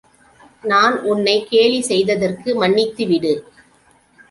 நான் 0.63 1.01
உன்னைக் 1.01 1.47
கேலி 1.49 1.81
செய்ததற்கு 1.81 2.55
மன்னித்து 2.55 3.07
விடு. 3.07 3.33